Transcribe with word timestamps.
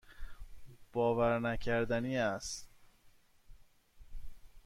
باورنکردنی 0.93 2.17
است. 2.17 2.69